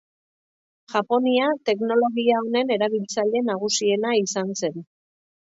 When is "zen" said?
4.63-4.85